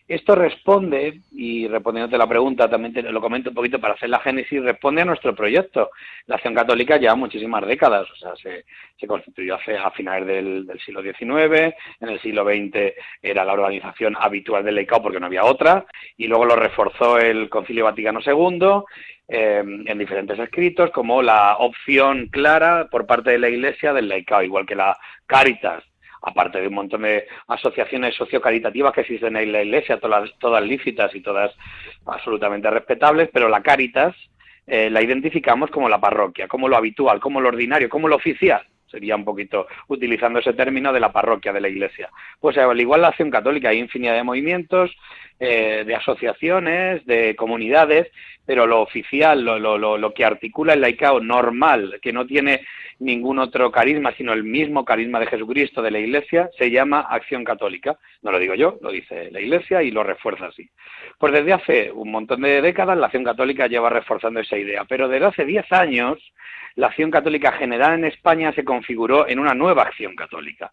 [0.08, 4.20] Esto responde, y respondiéndote la pregunta, también te lo comento un poquito para hacer la
[4.20, 5.90] génesis, responde a nuestro proyecto.
[6.28, 11.02] La acción católica lleva muchísimas décadas, o sea, se, constituyó hace, a finales del, siglo
[11.02, 15.88] XIX, en el siglo XX era la organización habitual del laicao porque no había otra,
[16.18, 18.84] y luego lo reforzó el Concilio Vaticano II
[19.28, 24.44] eh, en diferentes escritos como la opción clara por parte de la Iglesia del laicao,
[24.44, 25.84] igual que la Caritas,
[26.22, 31.14] aparte de un montón de asociaciones sociocaritativas que existen en la Iglesia, todas, todas lícitas
[31.16, 31.52] y todas
[32.06, 34.16] absolutamente respetables, pero la Caritas
[34.68, 38.66] eh, la identificamos como la parroquia, como lo habitual, como lo ordinario, como lo oficial
[38.96, 42.10] sería un poquito utilizando ese término de la parroquia de la iglesia.
[42.40, 44.96] Pues al igual la acción católica hay infinidad de movimientos,
[45.40, 48.10] eh, de asociaciones, de comunidades,
[48.46, 52.62] pero lo oficial, lo, lo, lo, que articula el laicao normal, que no tiene
[53.00, 57.44] ningún otro carisma, sino el mismo carisma de Jesucristo de la Iglesia, se llama Acción
[57.44, 57.98] Católica.
[58.22, 60.70] No lo digo yo, lo dice la Iglesia y lo refuerza así.
[61.18, 65.08] Pues desde hace un montón de décadas la Acción Católica lleva reforzando esa idea, pero
[65.08, 66.20] desde hace 10 años
[66.76, 70.72] la Acción Católica general en España se configuró en una nueva Acción Católica.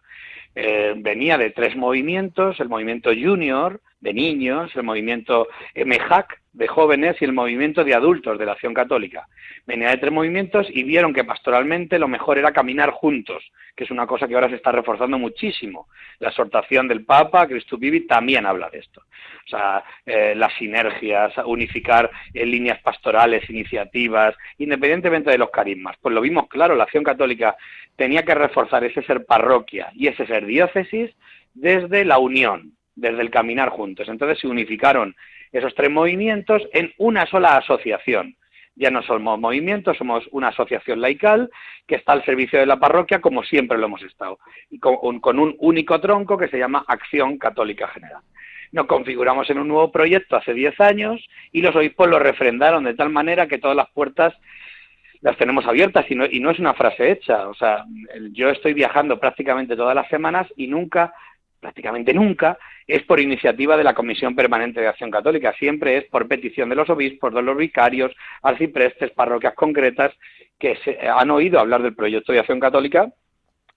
[0.55, 7.15] Eh, venía de tres movimientos, el movimiento junior de niños, el movimiento MEJAC de jóvenes
[7.19, 9.27] y el movimiento de adultos de la Acción Católica.
[9.65, 13.43] Venía de tres movimientos y vieron que pastoralmente lo mejor era caminar juntos,
[13.75, 15.87] que es una cosa que ahora se está reforzando muchísimo.
[16.19, 19.01] La exhortación del Papa, Cristo Vivi, también habla de esto.
[19.45, 25.97] O sea, eh, las sinergias, unificar en líneas pastorales, iniciativas, independientemente de los carismas.
[26.01, 27.55] Pues lo vimos claro, la Acción Católica
[27.95, 31.11] tenía que reforzar ese ser parroquia y ese ser diócesis
[31.53, 34.07] desde la unión, desde el caminar juntos.
[34.07, 35.15] Entonces se unificaron
[35.51, 38.35] esos tres movimientos en una sola asociación.
[38.75, 41.51] Ya no somos movimientos, somos una asociación laical
[41.85, 44.39] que está al servicio de la parroquia como siempre lo hemos estado,
[44.71, 48.23] y con un único tronco que se llama Acción Católica General.
[48.73, 52.95] Nos configuramos en un nuevo proyecto hace diez años y los obispos lo refrendaron de
[52.95, 54.33] tal manera que todas las puertas
[55.21, 57.47] las tenemos abiertas y no, y no es una frase hecha.
[57.47, 57.85] O sea,
[58.31, 61.13] yo estoy viajando prácticamente todas las semanas y nunca
[61.61, 66.27] prácticamente nunca, es por iniciativa de la Comisión Permanente de Acción Católica, siempre es por
[66.27, 70.11] petición de los obispos, de los vicarios, arciprestes, parroquias concretas
[70.59, 73.13] que se han oído hablar del proyecto de Acción Católica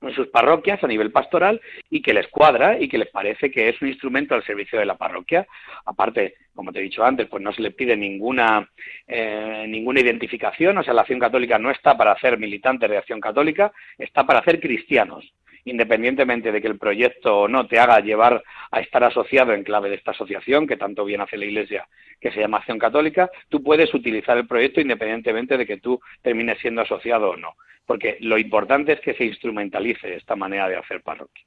[0.03, 3.69] en sus parroquias a nivel pastoral y que les cuadra y que les parece que
[3.69, 5.47] es un instrumento al servicio de la parroquia.
[5.85, 8.69] Aparte, como te he dicho antes, pues no se le pide ninguna,
[9.07, 13.21] eh, ninguna identificación, o sea, la acción católica no está para hacer militantes de acción
[13.21, 15.33] católica, está para hacer cristianos
[15.67, 19.97] independientemente de que el proyecto no te haga llevar a estar asociado en clave de
[19.97, 21.89] esta asociación, que tanto bien hace la Iglesia,
[22.21, 26.59] que se llama Acción Católica, tú puedes utilizar el proyecto independientemente de que tú termines
[26.61, 31.03] siendo asociado o no, porque lo importante es que se instrumentalice esta manera de hacer
[31.03, 31.45] parroquia.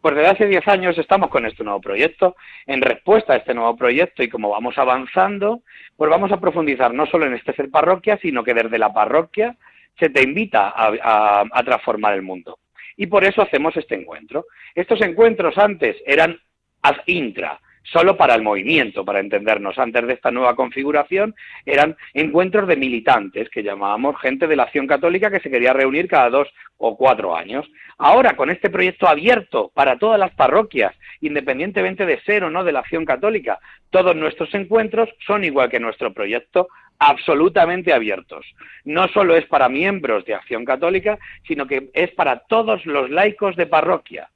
[0.00, 2.36] Pues desde hace 10 años estamos con este nuevo proyecto.
[2.66, 5.62] En respuesta a este nuevo proyecto y como vamos avanzando,
[5.96, 9.56] pues vamos a profundizar no solo en este ser parroquia, sino que desde la parroquia
[9.98, 12.58] se te invita a, a transformar el mundo
[12.96, 14.46] y por eso hacemos este encuentro.
[14.74, 16.38] Estos encuentros antes eran
[16.82, 19.78] ad intra, solo para el movimiento, para entendernos.
[19.78, 24.86] Antes de esta nueva configuración eran encuentros de militantes, que llamábamos gente de la acción
[24.86, 27.66] católica que se quería reunir cada dos o cuatro años.
[27.98, 32.72] Ahora, con este proyecto abierto para todas las parroquias, independientemente de ser o no de
[32.72, 33.58] la acción católica,
[33.90, 38.46] todos nuestros encuentros son igual que nuestro proyecto absolutamente abiertos.
[38.84, 43.56] No solo es para miembros de Acción Católica, sino que es para todos los laicos
[43.56, 44.30] de parroquia,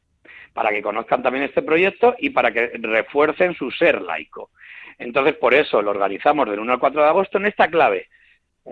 [0.53, 4.51] para que conozcan también este proyecto y para que refuercen su ser laico.
[4.99, 8.09] Entonces, por eso lo organizamos del 1 al 4 de agosto en esta clave,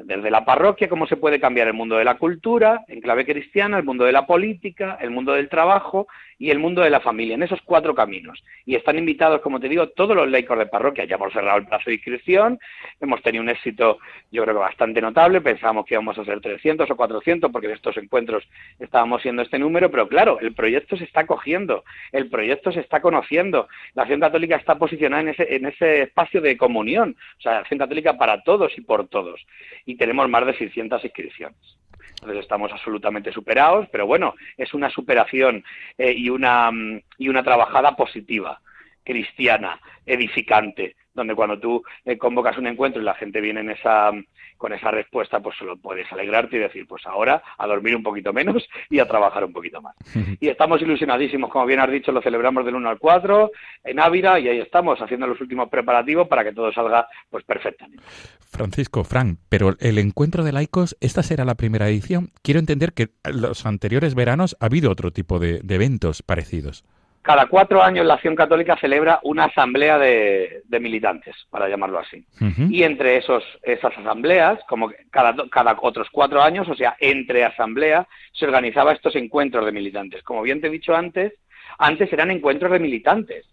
[0.04, 3.78] desde la parroquia, cómo se puede cambiar el mundo de la cultura, en clave cristiana,
[3.78, 6.06] el mundo de la política, el mundo del trabajo
[6.38, 8.42] y el mundo de la familia, en esos cuatro caminos.
[8.64, 11.04] Y están invitados, como te digo, todos los laicos de parroquia.
[11.04, 12.60] Ya hemos cerrado el plazo de inscripción,
[13.00, 13.98] hemos tenido un éxito,
[14.30, 15.40] yo creo que bastante notable.
[15.40, 19.58] Pensábamos que íbamos a ser 300 o 400, porque en estos encuentros estábamos siendo este
[19.58, 23.68] número, pero claro, el proyecto se está cogiendo, el proyecto se está conociendo.
[23.94, 27.58] La Acción Católica está posicionada en ese, en ese espacio de comunión, o sea, la
[27.60, 29.44] Acción Católica para todos y por todos.
[29.88, 31.78] Y tenemos más de 600 inscripciones.
[32.10, 35.64] Entonces estamos absolutamente superados, pero bueno, es una superación
[35.96, 38.60] eh, y, una, mm, y una trabajada positiva,
[39.02, 44.10] cristiana, edificante, donde cuando tú eh, convocas un encuentro y la gente viene en esa,
[44.56, 48.32] con esa respuesta, pues solo puedes alegrarte y decir, pues ahora a dormir un poquito
[48.32, 49.94] menos y a trabajar un poquito más.
[50.40, 53.50] y estamos ilusionadísimos, como bien has dicho, lo celebramos del 1 al 4
[53.84, 58.02] en Ávila y ahí estamos haciendo los últimos preparativos para que todo salga pues perfectamente.
[58.50, 62.30] Francisco, Fran, pero el encuentro de laicos, esta será la primera edición.
[62.42, 66.84] Quiero entender que los anteriores veranos ha habido otro tipo de eventos parecidos
[67.28, 72.24] cada cuatro años la Acción Católica celebra una asamblea de, militantes, para llamarlo así.
[72.70, 78.06] Y entre esos, esas asambleas, como cada, cada otros cuatro años, o sea, entre asambleas,
[78.32, 80.22] se organizaba estos encuentros de militantes.
[80.22, 81.34] Como bien te he dicho antes,
[81.76, 83.44] antes eran encuentros de militantes.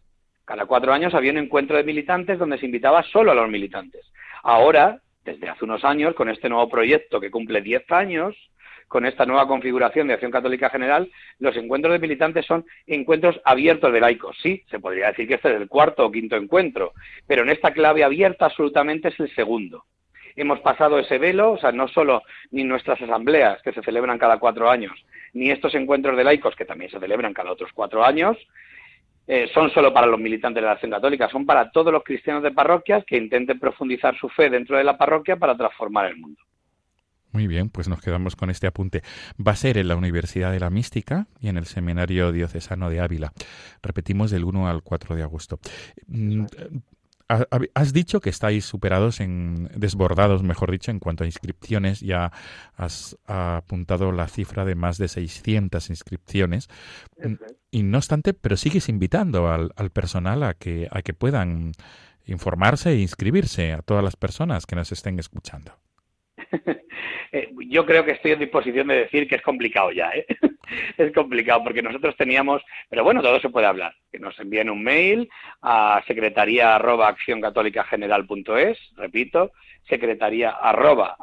[0.46, 4.10] Cada cuatro años había un encuentro de militantes donde se invitaba solo a los militantes.
[4.44, 8.38] Ahora, desde hace unos años, con este nuevo proyecto que cumple diez años,
[8.88, 11.10] con esta nueva configuración de Acción Católica General,
[11.40, 14.38] los encuentros de militantes son encuentros abiertos de laicos.
[14.42, 16.94] Sí, se podría decir que este es el cuarto o quinto encuentro,
[17.28, 19.86] pero en esta clave abierta absolutamente es el segundo.
[20.36, 22.22] Hemos pasado ese velo, o sea, no solo
[22.52, 24.94] ni nuestras asambleas, que se celebran cada cuatro años,
[25.34, 28.38] ni estos encuentros de laicos, que también se celebran cada otros cuatro años,
[29.28, 32.44] eh, son solo para los militantes de la Acción Católica, son para todos los cristianos
[32.44, 36.42] de parroquias que intenten profundizar su fe dentro de la parroquia para transformar el mundo.
[37.36, 39.04] Muy bien, pues nos quedamos con este apunte.
[39.46, 43.02] Va a ser en la Universidad de la Mística y en el Seminario Diocesano de
[43.02, 43.34] Ávila.
[43.84, 45.60] Repetimos del 1 al 4 de agosto.
[46.08, 46.46] Mm,
[47.28, 52.00] Has dicho que estáis superados en desbordados, mejor dicho, en cuanto a inscripciones.
[52.00, 52.32] Ya
[52.78, 56.70] has apuntado la cifra de más de 600 inscripciones.
[57.70, 61.74] Y no obstante, pero sigues invitando al, al, personal a que a que puedan
[62.28, 65.74] informarse e inscribirse a todas las personas que nos estén escuchando.
[67.32, 70.26] Eh, yo creo que estoy en disposición de decir que es complicado ya, ¿eh?
[70.98, 73.96] es complicado porque nosotros teníamos, pero bueno, todo se puede hablar.
[74.12, 75.30] Que nos envíen un mail
[75.62, 77.16] a secretaría arroba
[78.96, 79.52] repito,
[79.88, 81.18] secretaría arroba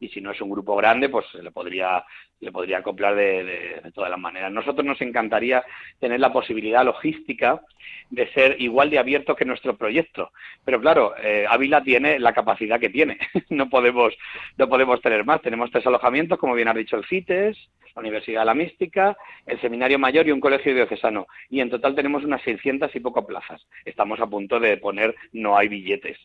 [0.00, 2.04] y si no es un grupo grande, pues le podría
[2.40, 4.52] le podría acoplar de, todas las maneras.
[4.52, 5.64] Nosotros nos encantaría
[5.98, 7.62] tener la posibilidad logística
[8.10, 10.32] de ser igual de abiertos que nuestro proyecto,
[10.64, 14.14] pero claro, eh, Ávila tiene la capacidad que tiene, no podemos
[14.58, 15.40] no podemos tener más.
[15.40, 17.56] Tenemos tres alojamientos, como bien ha dicho el CITES,
[17.94, 21.94] la Universidad de la Mística, el Seminario Mayor y un colegio diocesano, y en total
[21.94, 23.66] tenemos unas 600 y poco plazas.
[23.84, 26.18] Estamos a punto de poner no hay billetes.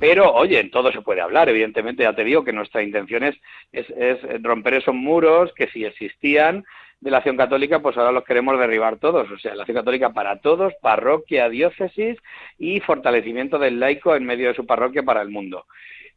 [0.00, 3.36] Pero, oye, en todo se puede hablar, evidentemente, ya te digo que nuestra intención es,
[3.72, 6.64] es, romper esos muros que si existían
[7.00, 9.30] de la acción católica, pues ahora los queremos derribar todos.
[9.30, 12.18] O sea, la acción católica para todos, parroquia, diócesis
[12.58, 15.66] y fortalecimiento del laico en medio de su parroquia para el mundo.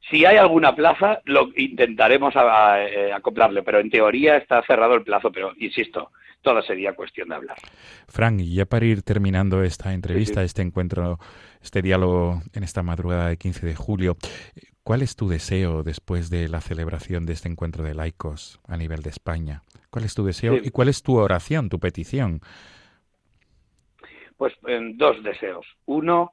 [0.10, 5.32] Si hay alguna plaza, lo intentaremos eh, acoplarle, pero en teoría está cerrado el plazo,
[5.32, 7.58] pero insisto, todo sería cuestión de hablar.
[8.08, 11.20] Frank, y ya para ir terminando esta entrevista, este encuentro,
[11.62, 14.16] este diálogo en esta madrugada de 15 de julio,
[14.84, 19.02] ¿cuál es tu deseo después de la celebración de este encuentro de laicos a nivel
[19.02, 19.64] de España?
[19.90, 22.40] ¿Cuál es tu deseo y cuál es tu oración, tu petición?
[24.38, 24.54] Pues
[24.94, 25.66] dos deseos.
[25.86, 26.32] Uno,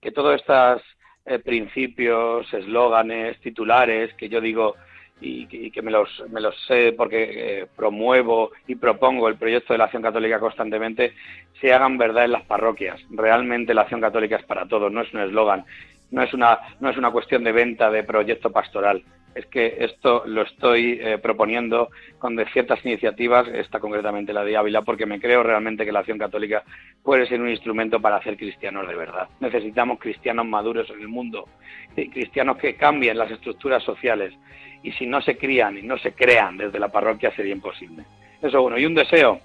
[0.00, 0.82] que todos estos
[1.24, 4.74] eh, principios, eslóganes, titulares, que yo digo
[5.20, 9.78] y, que me los, me los sé porque eh, promuevo y propongo el proyecto de
[9.78, 11.14] la acción católica constantemente,
[11.60, 13.00] se hagan verdad en las parroquias.
[13.10, 15.64] Realmente la acción católica es para todos, no es un eslogan,
[16.12, 19.02] no es una, no es una cuestión de venta de proyecto pastoral.
[19.34, 21.88] Es que esto lo estoy eh, proponiendo
[22.18, 26.00] con de ciertas iniciativas, esta concretamente la de Ávila, porque me creo realmente que la
[26.00, 26.62] acción católica
[27.02, 29.28] puede ser un instrumento para hacer cristianos de verdad.
[29.40, 31.48] Necesitamos cristianos maduros en el mundo,
[31.94, 34.34] cristianos que cambien las estructuras sociales,
[34.82, 38.04] y si no se crían y no se crean desde la parroquia sería imposible.
[38.42, 38.76] Eso uno.
[38.76, 39.40] Y un deseo,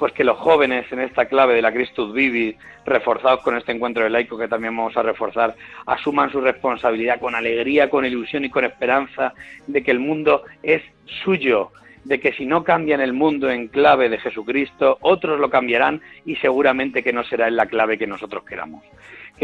[0.00, 4.02] pues que los jóvenes en esta clave de la Christus Vivi, reforzados con este encuentro
[4.02, 8.48] de laico que también vamos a reforzar, asuman su responsabilidad con alegría, con ilusión y
[8.48, 9.34] con esperanza
[9.66, 10.82] de que el mundo es
[11.22, 11.72] suyo,
[12.04, 16.36] de que si no cambian el mundo en clave de Jesucristo, otros lo cambiarán y
[16.36, 18.82] seguramente que no será en la clave que nosotros queramos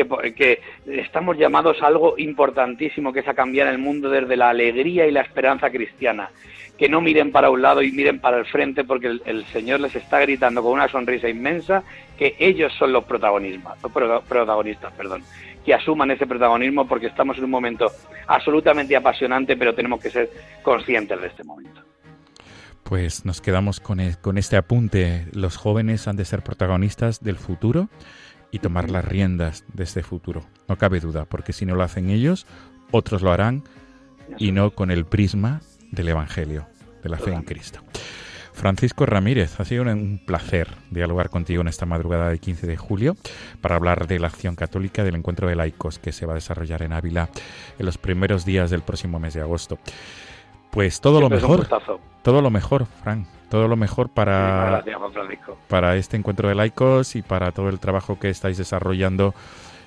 [0.05, 5.07] que, estamos llamados a algo importantísimo, que es a cambiar el mundo desde la alegría
[5.07, 6.31] y la esperanza cristiana.
[6.77, 9.97] Que no miren para un lado y miren para el frente, porque el, Señor les
[9.97, 11.83] está gritando con una sonrisa inmensa
[12.19, 13.79] que ellos son los protagonistas,
[14.29, 15.23] protagonistas, perdón,
[15.65, 17.91] que asuman ese protagonismo porque estamos en un momento
[18.27, 20.31] absolutamente apasionante, pero tenemos que ser
[20.63, 21.81] conscientes de este momento.
[22.83, 25.27] Pues nos quedamos con, e, con este apunte.
[25.33, 27.89] Los jóvenes han de ser protagonistas del futuro
[28.57, 30.43] y tomar las riendas de este futuro.
[30.67, 32.47] No cabe duda, porque si no lo hacen ellos,
[32.91, 33.63] otros lo harán
[34.39, 35.61] y no con el prisma
[35.93, 36.67] del Evangelio,
[37.03, 37.81] de la fe en Cristo.
[38.55, 43.15] Francisco Ramírez, ha sido un placer dialogar contigo en esta madrugada del 15 de julio
[43.61, 46.81] para hablar de la acción católica del encuentro de laicos que se va a desarrollar
[46.81, 47.29] en Ávila
[47.79, 49.79] en los primeros días del próximo mes de agosto.
[50.77, 51.67] Pues todo lo mejor.
[52.23, 54.85] Todo lo mejor, Fran todo lo mejor para,
[55.69, 59.35] para este encuentro de laicos y para todo el trabajo que estáis desarrollando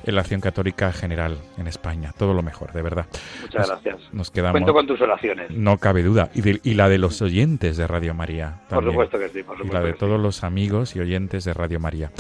[0.05, 2.13] en la acción católica general en España.
[2.17, 3.05] Todo lo mejor, de verdad.
[3.41, 4.13] Muchas gracias.
[4.13, 4.53] Nos quedamos.
[4.53, 5.51] Cuento con tus oraciones.
[5.51, 6.29] No cabe duda.
[6.33, 8.61] Y, y la de los oyentes de Radio María.
[8.69, 9.43] Por supuesto que sí.
[9.43, 12.11] Por supuesto y la de todos los amigos y oyentes de Radio María.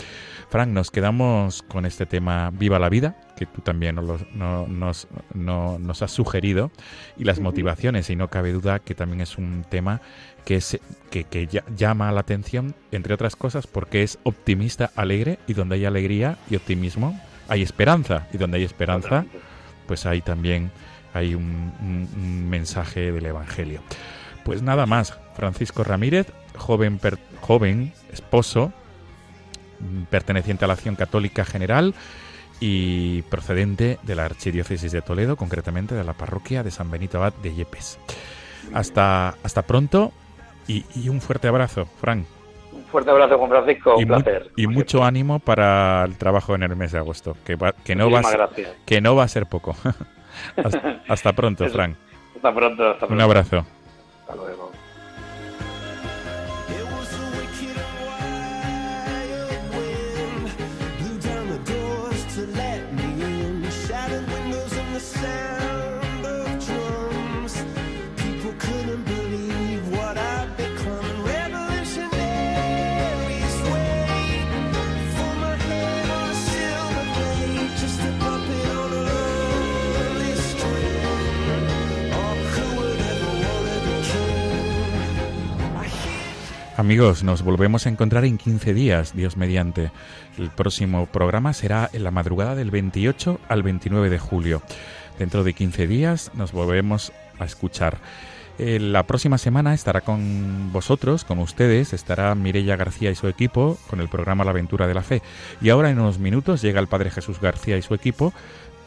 [0.49, 6.01] Frank, nos quedamos con este tema Viva la Vida, que tú también nos, nos, nos
[6.01, 6.71] has sugerido,
[7.17, 10.01] y las motivaciones, y no cabe duda que también es un tema
[10.45, 10.79] que, es,
[11.11, 15.85] que, que llama la atención, entre otras cosas, porque es optimista, alegre, y donde hay
[15.85, 19.25] alegría y optimismo, hay esperanza, y donde hay esperanza,
[19.85, 20.71] pues hay también
[21.13, 23.81] hay un, mensaje del Evangelio.
[24.43, 26.27] Pues nada más, Francisco Ramírez,
[26.57, 26.99] joven,
[27.41, 28.73] joven esposo,
[30.09, 31.93] perteneciente a la Acción Católica General
[32.59, 37.33] y procedente de la Archidiócesis de Toledo, concretamente de la parroquia de San Benito Abad
[37.41, 37.99] de Yepes.
[38.73, 40.11] Hasta, hasta pronto
[40.67, 42.25] y, un fuerte abrazo, Frank.
[42.71, 43.95] Un Fuerte abrazo, Juan Francisco.
[43.99, 44.51] y, un mu- placer.
[44.55, 48.11] y mucho ánimo para el trabajo en el mes de agosto, que, va- que, no,
[48.11, 48.49] va, a
[48.85, 49.75] que no va a ser poco.
[50.57, 51.67] hasta, hasta pronto.
[51.69, 51.95] Frank.
[52.35, 52.89] Hasta pronto.
[52.89, 53.23] Hasta Un pronto.
[53.23, 53.65] abrazo.
[54.21, 54.68] Hasta luego.
[86.89, 89.91] Amigos, nos volvemos a encontrar en 15 días, Dios mediante.
[90.39, 94.63] El próximo programa será en la madrugada del 28 al 29 de julio.
[95.19, 97.99] Dentro de 15 días nos volvemos a escuchar.
[98.57, 103.77] Eh, La próxima semana estará con vosotros, con ustedes, estará Mirella García y su equipo
[103.87, 105.21] con el programa La Aventura de la Fe.
[105.61, 108.33] Y ahora en unos minutos llega el Padre Jesús García y su equipo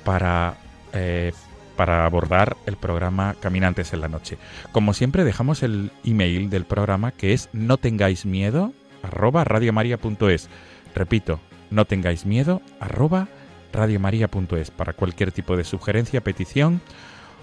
[0.03, 0.57] para,
[0.93, 1.33] eh,
[1.77, 4.39] para abordar el programa Caminantes en la Noche.
[4.73, 10.49] Como siempre dejamos el email del programa que es no tengáis miedo arroba radiomaria.es.
[10.95, 13.29] Repito, no tengáis miedo arroba
[13.73, 16.81] radiomaria.es para cualquier tipo de sugerencia, petición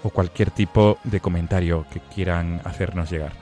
[0.04, 3.34] o cualquier tipo de comentario que quieran hacernos llegar.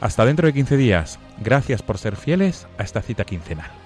[0.00, 1.18] Hasta dentro de 15 días.
[1.38, 3.85] Gracias por ser fieles a esta cita quincenal.